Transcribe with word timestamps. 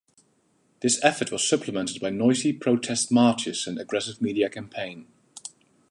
This 0.79 0.99
effort 1.05 1.31
was 1.31 1.47
supplemented 1.47 2.01
by 2.01 2.09
noisy 2.09 2.53
protest 2.53 3.11
marches 3.11 3.67
and 3.67 3.77
aggressive 3.77 4.19
media 4.19 4.49
campaign. 4.49 5.05